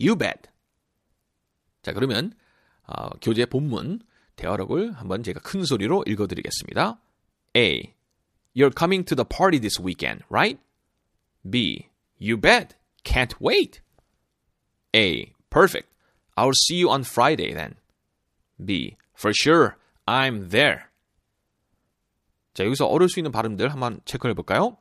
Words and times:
You 0.00 0.16
bet. 0.16 0.50
자, 1.82 1.92
그러면 1.92 2.32
어, 2.86 3.10
교재 3.20 3.46
본문 3.46 4.00
대화록을 4.36 4.92
한번 4.92 5.22
제가 5.22 5.40
큰 5.40 5.64
소리로 5.64 6.04
읽어드리겠습니다. 6.06 7.00
A. 7.56 7.94
You're 8.56 8.76
coming 8.76 9.04
to 9.04 9.16
the 9.16 9.26
party 9.26 9.58
this 9.58 9.80
weekend, 9.80 10.24
right? 10.30 10.60
B. 11.48 11.88
You 12.20 12.40
bet. 12.40 12.76
Can't 13.04 13.34
wait. 13.40 13.80
A. 14.94 15.32
Perfect. 15.50 15.88
I'll 16.36 16.52
see 16.68 16.80
you 16.80 16.90
on 16.90 17.02
Friday 17.02 17.52
then. 17.52 17.76
B. 18.64 18.96
For 19.14 19.32
sure. 19.34 19.76
I'm 20.06 20.50
there. 20.50 20.84
자, 22.54 22.64
여기서 22.64 22.86
어려울 22.86 23.08
수 23.08 23.18
있는 23.18 23.32
발음들 23.32 23.70
한번 23.70 24.00
체크해 24.04 24.34
볼까요? 24.34 24.76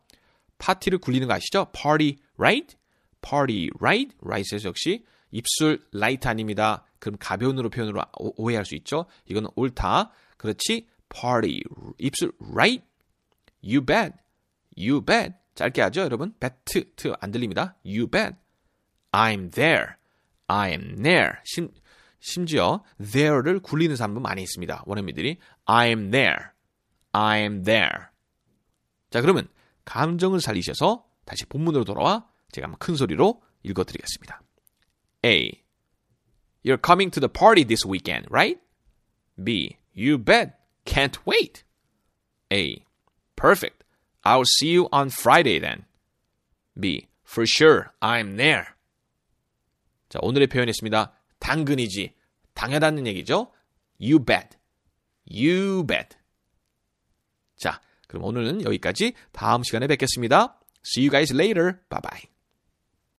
파티를 0.57 0.99
굴리는 0.99 1.27
거 1.27 1.33
아시죠? 1.33 1.71
party, 1.71 2.17
right? 2.37 2.75
Party, 3.21 3.69
right? 3.79 4.15
right에서 4.23 4.67
역시 4.69 5.05
입술 5.31 5.85
light 5.93 6.27
아닙니다. 6.27 6.83
그럼 6.99 7.17
가벼운으로 7.19 7.69
표현으로 7.69 8.01
오- 8.19 8.33
오해할 8.43 8.65
수 8.65 8.75
있죠? 8.75 9.05
이건 9.25 9.47
옳다. 9.55 10.11
그렇지? 10.37 10.87
party, 11.09 11.61
입술 11.97 12.31
right? 12.39 12.83
you 13.63 13.85
bet, 13.85 14.13
you 14.77 15.01
bet. 15.03 15.33
짧게 15.55 15.81
하죠, 15.83 16.01
여러분? 16.01 16.33
bet, 16.39 16.55
트, 16.95 17.13
안 17.19 17.31
들립니다. 17.31 17.75
you 17.85 18.07
bet. 18.07 18.35
I'm 19.11 19.51
there, 19.51 19.95
I'm 20.47 21.03
there. 21.03 21.33
심, 21.43 21.69
심지어 22.19 22.83
there를 22.97 23.59
굴리는 23.59 23.95
사람도 23.95 24.21
많이 24.21 24.41
있습니다. 24.43 24.83
원어민들이 24.85 25.37
I'm 25.65 26.11
there, 26.11 26.45
I'm 27.11 27.65
there. 27.65 28.05
자, 29.09 29.19
그러면 29.21 29.47
감정을 29.83 30.39
살리셔서 30.39 31.05
다시 31.25 31.45
본문으로 31.45 31.83
돌아와 31.83 32.25
제가 32.51 32.65
한번 32.65 32.77
큰 32.79 32.95
소리로 32.95 33.41
읽어드리겠습니다. 33.63 34.41
A. 35.25 35.63
You're 36.65 36.81
coming 36.83 37.11
to 37.11 37.19
the 37.19 37.29
party 37.29 37.63
this 37.63 37.85
weekend, 37.85 38.27
right? 38.29 38.59
B. 39.41 39.77
You 39.95 40.17
bet. 40.17 40.53
Can't 40.85 41.17
wait. 41.25 41.63
A. 42.51 42.85
Perfect. 43.35 43.83
I'll 44.23 44.45
see 44.45 44.71
you 44.71 44.87
on 44.91 45.09
Friday 45.09 45.59
then. 45.59 45.85
B. 46.79 47.07
For 47.23 47.45
sure. 47.47 47.91
I'm 48.01 48.37
there. 48.37 48.65
자, 50.09 50.19
오늘의 50.21 50.47
표현했습니다. 50.47 51.13
당근이지. 51.39 52.13
당연하다는 52.53 53.07
얘기죠. 53.07 53.51
You 53.99 54.23
bet. 54.23 54.57
You 55.29 55.85
bet. 55.85 56.17
자, 57.55 57.79
그럼 58.07 58.25
오늘은 58.25 58.65
여기까지 58.65 59.13
다음 59.31 59.63
시간에 59.63 59.87
뵙겠습니다. 59.87 60.59
See 60.85 61.07
you 61.07 61.11
guys 61.11 61.33
later. 61.33 61.79
Bye 61.89 62.01
bye. 62.01 62.31